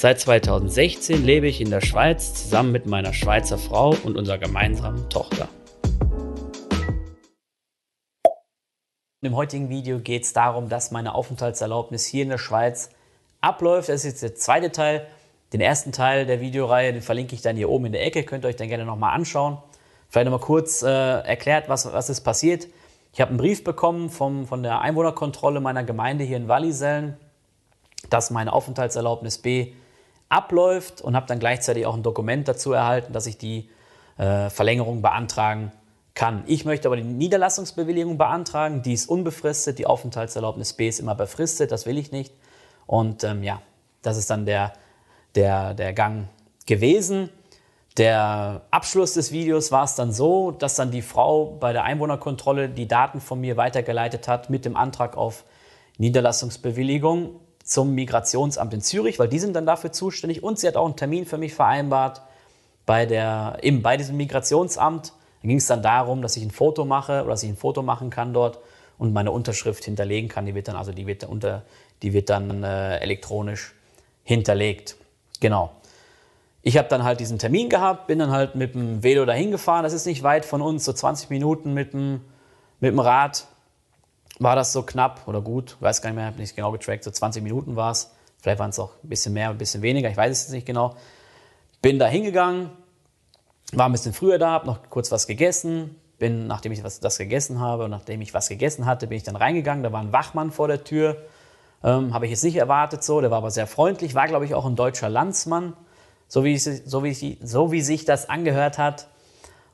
[0.00, 5.10] Seit 2016 lebe ich in der Schweiz zusammen mit meiner Schweizer Frau und unserer gemeinsamen
[5.10, 5.48] Tochter.
[9.22, 12.90] Im heutigen Video geht es darum, dass meine Aufenthaltserlaubnis hier in der Schweiz
[13.40, 13.88] abläuft.
[13.88, 15.04] Das ist jetzt der zweite Teil.
[15.52, 18.44] Den ersten Teil der Videoreihe, den verlinke ich dann hier oben in der Ecke, könnt
[18.44, 19.58] ihr euch dann gerne nochmal anschauen.
[20.08, 22.68] Vielleicht nochmal kurz äh, erklärt, was, was ist passiert.
[23.12, 27.16] Ich habe einen Brief bekommen vom, von der Einwohnerkontrolle meiner Gemeinde hier in Wallisellen,
[28.10, 29.72] dass meine Aufenthaltserlaubnis B
[30.28, 33.70] abläuft und habe dann gleichzeitig auch ein Dokument dazu erhalten, dass ich die
[34.18, 35.72] äh, Verlängerung beantragen
[36.14, 36.42] kann.
[36.46, 41.70] Ich möchte aber die Niederlassungsbewilligung beantragen, die ist unbefristet, die Aufenthaltserlaubnis B ist immer befristet,
[41.70, 42.34] das will ich nicht.
[42.86, 43.62] Und ähm, ja,
[44.02, 44.72] das ist dann der,
[45.34, 46.28] der, der Gang
[46.66, 47.30] gewesen.
[47.96, 52.68] Der Abschluss des Videos war es dann so, dass dann die Frau bei der Einwohnerkontrolle
[52.68, 55.44] die Daten von mir weitergeleitet hat mit dem Antrag auf
[55.98, 60.86] Niederlassungsbewilligung zum Migrationsamt in Zürich, weil die sind dann dafür zuständig und sie hat auch
[60.86, 62.22] einen Termin für mich vereinbart
[62.86, 65.12] bei, der, eben bei diesem Migrationsamt.
[65.42, 67.82] Da ging es dann darum, dass ich ein Foto mache oder dass ich ein Foto
[67.82, 68.58] machen kann dort
[68.96, 70.46] und meine Unterschrift hinterlegen kann.
[70.46, 71.62] Die wird dann, also die wird, unter,
[72.00, 73.74] die wird dann äh, elektronisch
[74.24, 74.96] hinterlegt.
[75.40, 75.70] Genau.
[76.62, 79.82] Ich habe dann halt diesen Termin gehabt, bin dann halt mit dem Velo dahin gefahren.
[79.82, 82.22] Das ist nicht weit von uns, so 20 Minuten mit dem,
[82.80, 83.46] mit dem Rad
[84.38, 85.76] war das so knapp oder gut.
[85.80, 87.04] Weiß gar nicht mehr, habe nicht genau getrackt.
[87.04, 88.10] So 20 Minuten war es.
[88.40, 90.08] Vielleicht waren es auch ein bisschen mehr, ein bisschen weniger.
[90.10, 90.94] Ich weiß es nicht genau.
[91.82, 92.70] Bin da hingegangen,
[93.72, 95.96] war ein bisschen früher da, habe noch kurz was gegessen.
[96.18, 99.22] Bin, nachdem ich was, das gegessen habe und nachdem ich was gegessen hatte, bin ich
[99.22, 99.84] dann reingegangen.
[99.84, 101.16] Da war ein Wachmann vor der Tür.
[101.84, 103.20] Ähm, habe ich jetzt nicht erwartet so.
[103.20, 104.14] Der war aber sehr freundlich.
[104.14, 105.74] War, glaube ich, auch ein deutscher Landsmann
[106.28, 109.08] so wie, so wie, so wie sich das angehört hat.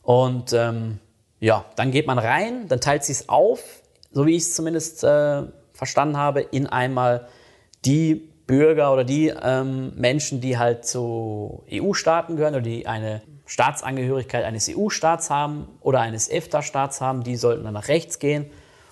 [0.03, 1.01] Und ähm,
[1.41, 3.83] ja, dann geht man rein, dann teilt sie es auf,
[4.15, 5.43] so wie ich es zumindest äh,
[5.73, 7.29] verstanden habe, in einmal
[7.85, 14.45] die Bürger oder die ähm, Menschen, die halt zu EU-Staaten gehören oder die eine Staatsangehörigkeit
[14.45, 18.47] eines EU-Staats haben oder eines EFTA-Staats haben, die sollten dann nach rechts gehen.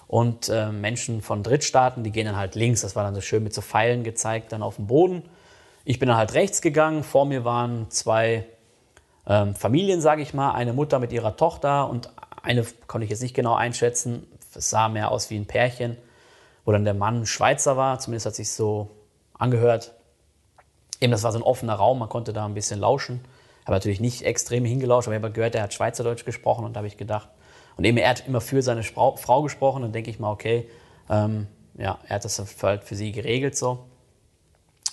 [0.08, 2.82] Und äh, Menschen von Drittstaaten, die gehen dann halt links.
[2.82, 5.22] Das war dann so schön mit so Pfeilen gezeigt, dann auf dem Boden.
[5.86, 7.02] Ich bin dann halt rechts gegangen.
[7.02, 8.44] Vor mir waren zwei
[9.26, 10.52] ähm, Familien, sage ich mal.
[10.52, 12.10] Eine Mutter mit ihrer Tochter und
[12.42, 14.26] eine konnte ich jetzt nicht genau einschätzen.
[14.56, 15.96] Es sah mehr aus wie ein Pärchen,
[16.64, 17.98] wo dann der Mann Schweizer war.
[17.98, 18.90] Zumindest hat sich so
[19.38, 19.94] angehört.
[21.00, 21.98] Eben, das war so ein offener Raum.
[21.98, 23.20] Man konnte da ein bisschen lauschen.
[23.64, 26.78] Habe natürlich nicht extrem hingelauscht, aber ich habe gehört, er hat Schweizerdeutsch gesprochen und da
[26.78, 27.28] habe ich gedacht.
[27.76, 29.82] Und eben, er hat immer für seine Frau, Frau gesprochen.
[29.82, 30.68] Dann denke ich mal, okay,
[31.08, 31.46] ähm,
[31.78, 33.86] ja, er hat das halt für sie geregelt so.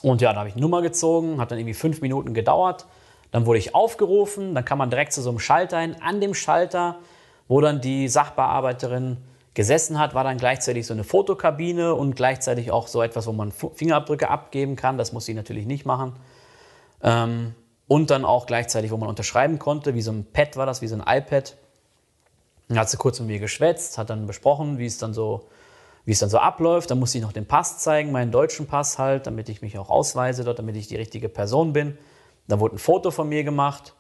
[0.02, 2.86] Und ja, da habe ich eine Nummer gezogen, hat dann irgendwie fünf Minuten gedauert.
[3.32, 5.96] Dann wurde ich aufgerufen, dann kam man direkt zu so einem Schalter hin.
[6.02, 7.00] An dem Schalter,
[7.48, 9.18] wo dann die Sachbearbeiterin
[9.54, 13.52] gesessen hat, war dann gleichzeitig so eine Fotokabine und gleichzeitig auch so etwas, wo man
[13.52, 14.98] Fingerabdrücke abgeben kann.
[14.98, 16.14] Das muss ich natürlich nicht machen.
[17.02, 17.56] Ähm,
[17.88, 20.88] und dann auch gleichzeitig, wo man unterschreiben konnte, wie so ein Pad war das, wie
[20.88, 21.56] so ein iPad.
[22.68, 25.48] Dann hat sie kurz mit mir geschwätzt, hat dann besprochen, wie es dann so
[26.06, 26.90] wie es dann so abläuft.
[26.90, 29.90] Dann muss ich noch den Pass zeigen, meinen deutschen Pass halt, damit ich mich auch
[29.90, 31.98] ausweise dort, damit ich die richtige Person bin.
[32.48, 33.94] Dann wurde ein Foto von mir gemacht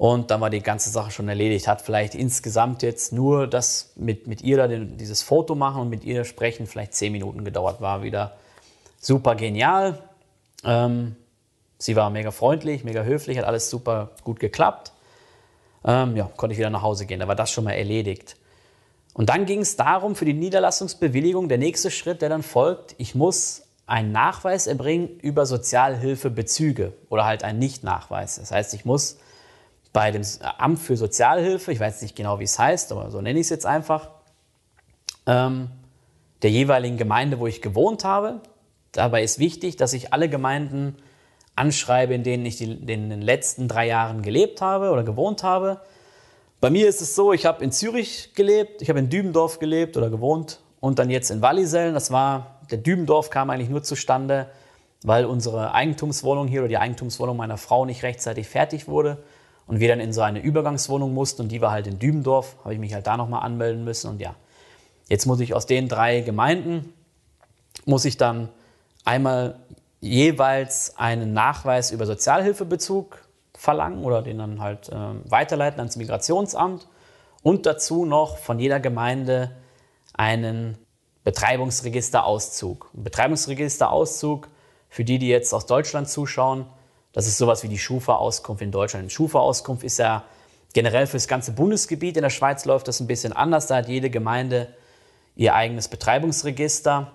[0.00, 1.68] und dann war die ganze Sache schon erledigt.
[1.68, 6.04] Hat vielleicht insgesamt jetzt nur das mit, mit ihr da dieses Foto machen und mit
[6.04, 7.82] ihr sprechen vielleicht zehn Minuten gedauert.
[7.82, 8.38] War wieder
[8.98, 9.98] super genial.
[10.64, 11.16] Ähm,
[11.76, 14.92] sie war mega freundlich, mega höflich, hat alles super gut geklappt.
[15.84, 17.20] Ähm, ja, konnte ich wieder nach Hause gehen.
[17.20, 18.36] Da war das schon mal erledigt.
[19.12, 23.14] Und dann ging es darum, für die Niederlassungsbewilligung, der nächste Schritt, der dann folgt, ich
[23.14, 28.36] muss einen Nachweis erbringen über Sozialhilfebezüge oder halt einen Nicht-Nachweis.
[28.36, 29.18] Das heißt, ich muss
[29.92, 30.22] bei dem
[30.58, 33.50] Amt für Sozialhilfe, ich weiß nicht genau, wie es heißt, aber so nenne ich es
[33.50, 34.10] jetzt einfach,
[35.26, 35.70] ähm,
[36.42, 38.40] der jeweiligen Gemeinde, wo ich gewohnt habe.
[38.92, 40.96] Dabei ist wichtig, dass ich alle Gemeinden
[41.56, 45.80] anschreibe, in denen ich die, in den letzten drei Jahren gelebt habe oder gewohnt habe.
[46.60, 49.96] Bei mir ist es so, ich habe in Zürich gelebt, ich habe in Dübendorf gelebt
[49.96, 51.94] oder gewohnt und dann jetzt in Wallisellen.
[51.94, 54.46] Das war, der Dübendorf kam eigentlich nur zustande,
[55.02, 59.18] weil unsere Eigentumswohnung hier oder die Eigentumswohnung meiner Frau nicht rechtzeitig fertig wurde
[59.70, 62.74] und wir dann in so eine Übergangswohnung mussten und die war halt in Dübendorf, habe
[62.74, 64.34] ich mich halt da nochmal anmelden müssen und ja,
[65.08, 66.92] jetzt muss ich aus den drei Gemeinden,
[67.84, 68.48] muss ich dann
[69.04, 69.60] einmal
[70.00, 73.22] jeweils einen Nachweis über Sozialhilfebezug
[73.54, 74.96] verlangen oder den dann halt äh,
[75.30, 76.88] weiterleiten ans Migrationsamt
[77.44, 79.52] und dazu noch von jeder Gemeinde
[80.14, 80.78] einen
[81.22, 82.90] Betreibungsregisterauszug.
[82.92, 84.48] Ein Betreibungsregisterauszug
[84.88, 86.66] für die, die jetzt aus Deutschland zuschauen,
[87.12, 89.10] das ist sowas wie die Schufa-Auskunft in Deutschland.
[89.10, 90.24] Die Schufa-Auskunft ist ja
[90.72, 92.16] generell für das ganze Bundesgebiet.
[92.16, 93.66] In der Schweiz läuft das ein bisschen anders.
[93.66, 94.68] Da hat jede Gemeinde
[95.34, 97.12] ihr eigenes Betreibungsregister.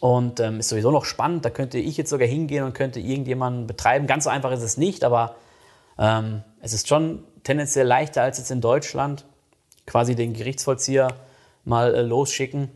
[0.00, 1.44] Und ähm, ist sowieso noch spannend.
[1.44, 4.08] Da könnte ich jetzt sogar hingehen und könnte irgendjemanden betreiben.
[4.08, 5.36] Ganz so einfach ist es nicht, aber
[5.98, 9.24] ähm, es ist schon tendenziell leichter als jetzt in Deutschland.
[9.86, 11.08] Quasi den Gerichtsvollzieher
[11.64, 12.70] mal äh, losschicken.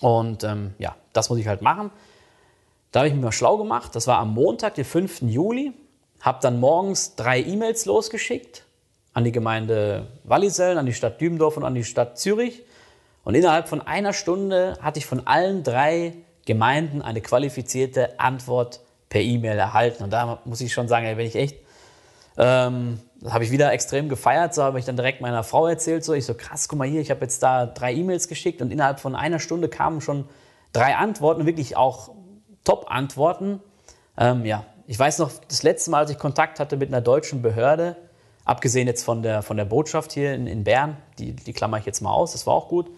[0.00, 1.90] Und ähm, ja, das muss ich halt machen.
[2.92, 3.96] Da habe ich mich mal schlau gemacht.
[3.96, 5.22] Das war am Montag, den 5.
[5.22, 5.72] Juli.
[6.20, 8.64] Habe dann morgens drei E-Mails losgeschickt
[9.14, 12.62] an die Gemeinde Wallisellen, an die Stadt Dübendorf und an die Stadt Zürich.
[13.24, 16.12] Und innerhalb von einer Stunde hatte ich von allen drei
[16.44, 20.04] Gemeinden eine qualifizierte Antwort per E-Mail erhalten.
[20.04, 21.56] Und da muss ich schon sagen, da bin ich echt,
[22.36, 24.54] ähm, das habe ich wieder extrem gefeiert.
[24.54, 26.04] So habe ich dann direkt meiner Frau erzählt.
[26.04, 28.70] So, ich so krass, guck mal hier, ich habe jetzt da drei E-Mails geschickt und
[28.70, 30.28] innerhalb von einer Stunde kamen schon
[30.72, 32.10] drei Antworten, wirklich auch
[32.64, 33.60] Top-Antworten.
[34.16, 37.42] Ähm, ja, ich weiß noch, das letzte Mal, als ich Kontakt hatte mit einer deutschen
[37.42, 37.96] Behörde,
[38.44, 41.86] abgesehen jetzt von der, von der Botschaft hier in, in Bern, die, die klammer ich
[41.86, 42.90] jetzt mal aus, das war auch gut.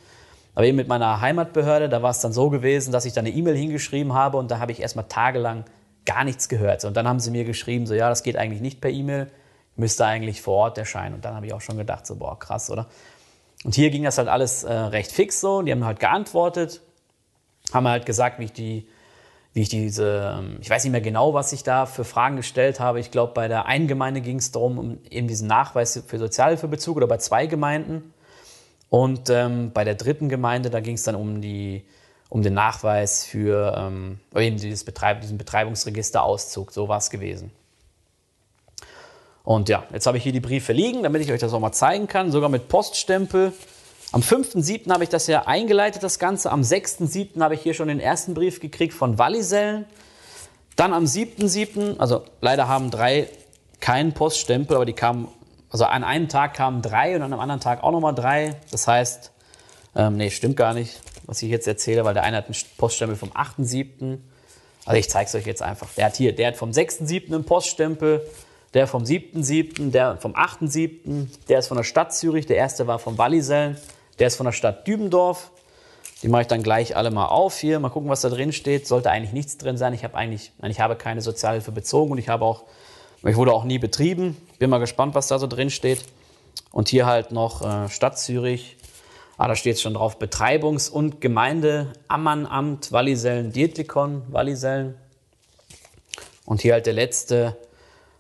[0.55, 3.31] Aber eben mit meiner Heimatbehörde, da war es dann so gewesen, dass ich da eine
[3.31, 5.65] E-Mail hingeschrieben habe und da habe ich erstmal tagelang
[6.07, 6.85] gar nichts gehört.
[6.85, 9.31] Und dann haben sie mir geschrieben, so ja, das geht eigentlich nicht per E-Mail,
[9.77, 11.15] müsste eigentlich vor Ort erscheinen.
[11.15, 12.87] Und dann habe ich auch schon gedacht, so boah, krass, oder?
[13.65, 15.63] Und hier ging das halt alles äh, recht fix so.
[15.63, 16.83] Die haben halt geantwortet,
[17.73, 18.87] haben halt gesagt, wie ich die
[19.55, 22.81] wie ich diese, ähm, ich weiß nicht mehr genau, was ich da für Fragen gestellt
[22.81, 22.99] habe.
[22.99, 26.97] Ich glaube, bei der einen Gemeinde ging es darum, um eben diesen Nachweis für Sozialhilfebezug
[26.97, 28.13] oder bei zwei Gemeinden.
[28.91, 31.85] Und ähm, bei der dritten Gemeinde, da ging es dann um, die,
[32.29, 36.73] um den Nachweis für ähm, eben dieses Betreib, diesen Betreibungsregisterauszug.
[36.73, 37.53] So war es gewesen.
[39.45, 41.73] Und ja, jetzt habe ich hier die Briefe liegen, damit ich euch das auch mal
[41.73, 43.53] zeigen kann, sogar mit Poststempel.
[44.13, 44.91] Am 5.7.
[44.93, 46.53] habe ich das ja eingeleitet, das Ganze.
[46.53, 47.41] Am 6.7.
[47.41, 49.87] habe ich hier schon den ersten Brief gekriegt von Wallisellen.
[50.77, 53.29] Dann am 7.7., also leider haben drei
[53.81, 55.29] keinen Poststempel, aber die kamen,
[55.71, 58.57] also an einem Tag kamen drei und an einem anderen Tag auch nochmal drei.
[58.71, 59.31] Das heißt,
[59.97, 63.17] ähm, nee, stimmt gar nicht, was ich jetzt erzähle, weil der eine hat einen Poststempel
[63.17, 64.19] vom 8.7.
[64.85, 65.89] Also ich zeige es euch jetzt einfach.
[65.97, 67.33] Der hat hier, der hat vom 6.7.
[67.33, 68.27] einen Poststempel,
[68.75, 72.99] der vom 7.7., der vom 8.7., der ist von der Stadt Zürich, der erste war
[72.99, 73.77] von Wallisellen.
[74.19, 75.51] Der ist von der Stadt Dübendorf.
[76.23, 77.81] Die mache ich dann gleich alle mal auf hier.
[77.81, 78.87] Mal gucken, was da drin steht.
[78.87, 79.93] Sollte eigentlich nichts drin sein.
[79.93, 82.65] Ich habe eigentlich, nein, ich habe keine Sozialhilfe bezogen und ich habe auch,
[83.25, 84.37] ich wurde auch nie betrieben.
[84.59, 86.05] Bin mal gespannt, was da so drin steht.
[86.71, 88.77] Und hier halt noch äh, Stadt Zürich.
[89.37, 90.19] Ah, da steht schon drauf.
[90.19, 94.95] Betreibungs- und Gemeindeammernamt Wallisellen-Dietlikon, Wallisellen.
[96.47, 97.57] Und hier halt der letzte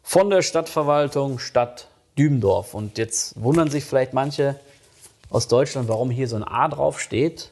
[0.04, 2.74] von der Stadtverwaltung Stadt Dübendorf.
[2.74, 4.60] Und jetzt wundern sich vielleicht manche,
[5.30, 7.50] aus Deutschland, warum hier so ein A drauf steht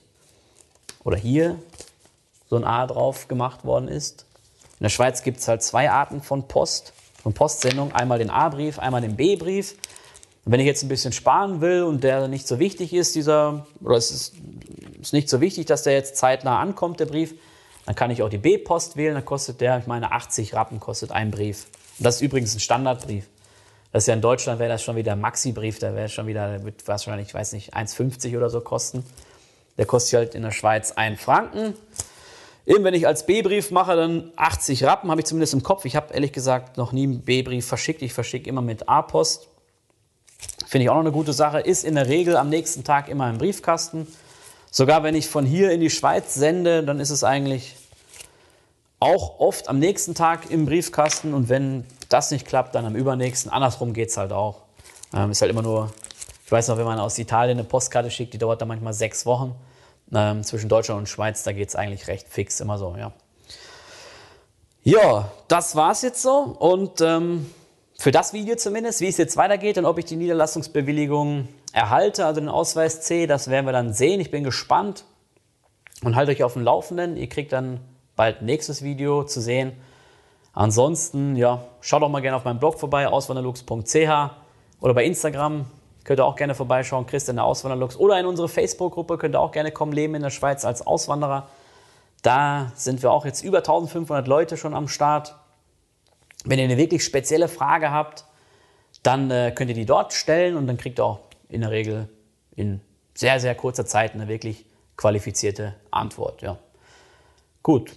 [1.03, 1.59] oder hier
[2.49, 4.27] so ein A drauf gemacht worden ist.
[4.79, 7.93] In der Schweiz gibt es halt zwei Arten von Post, von Postsendung.
[7.93, 9.75] Einmal den A-Brief, einmal den B-Brief.
[10.45, 13.97] Wenn ich jetzt ein bisschen sparen will und der nicht so wichtig ist, dieser, oder
[13.97, 14.35] es ist,
[15.01, 17.35] ist nicht so wichtig, dass der jetzt zeitnah ankommt, der Brief,
[17.87, 19.15] dann kann ich auch die B-Post wählen.
[19.15, 21.67] Dann kostet der, ich meine, 80 Rappen kostet ein Brief.
[21.99, 23.27] Das ist übrigens ein Standardbrief.
[23.93, 26.87] Das ist ja in Deutschland wäre das schon wieder Maxi-Brief, da wäre schon wieder, wird
[26.89, 29.05] wahrscheinlich, ich weiß nicht, 1,50 oder so kosten.
[29.77, 31.75] Der kostet halt in der Schweiz 1 Franken.
[32.65, 35.85] Eben wenn ich als B-Brief mache, dann 80 Rappen, habe ich zumindest im Kopf.
[35.85, 38.03] Ich habe ehrlich gesagt noch nie einen B-Brief verschickt.
[38.03, 39.49] Ich verschicke immer mit A-Post.
[40.67, 41.61] Finde ich auch noch eine gute Sache.
[41.61, 44.07] Ist in der Regel am nächsten Tag immer im Briefkasten.
[44.71, 47.77] Sogar wenn ich von hier in die Schweiz sende, dann ist es eigentlich
[49.03, 51.35] auch oft am nächsten Tag im Briefkasten.
[51.35, 53.51] Und wenn das nicht klappt, dann am übernächsten.
[53.51, 54.63] Andersrum geht es halt auch.
[55.13, 55.93] Ähm, ist halt immer nur,
[56.45, 59.27] ich weiß noch, wenn man aus Italien eine Postkarte schickt, die dauert dann manchmal sechs
[59.27, 59.55] Wochen.
[60.15, 63.13] Ähm, zwischen Deutschland und Schweiz, da geht es eigentlich recht fix, immer so, ja.
[64.85, 66.57] Ja, das war es jetzt so.
[66.59, 67.51] Und ähm,
[67.99, 72.41] für das Video zumindest, wie es jetzt weitergeht und ob ich die Niederlassungsbewilligung erhalte, also
[72.41, 74.21] den Ausweis C, das werden wir dann sehen.
[74.21, 75.05] Ich bin gespannt
[76.05, 77.17] und halte euch auf dem Laufenden.
[77.17, 77.81] Ihr kriegt dann
[78.23, 79.73] bald nächstes Video zu sehen.
[80.53, 84.31] Ansonsten, ja, schaut doch mal gerne auf meinem Blog vorbei, auswanderlux.ch
[84.81, 85.67] oder bei Instagram.
[86.05, 87.97] Könnt ihr auch gerne vorbeischauen, Christian der Auswanderlux.
[87.97, 91.49] Oder in unsere Facebook-Gruppe könnt ihr auch gerne kommen, Leben in der Schweiz als Auswanderer.
[92.23, 95.35] Da sind wir auch jetzt über 1500 Leute schon am Start.
[96.45, 98.25] Wenn ihr eine wirklich spezielle Frage habt,
[99.03, 102.09] dann äh, könnt ihr die dort stellen und dann kriegt ihr auch in der Regel
[102.55, 102.83] in
[103.15, 104.65] sehr, sehr kurzer Zeit eine wirklich
[104.97, 106.41] qualifizierte Antwort.
[106.43, 106.59] Ja.
[107.65, 107.97] Gut,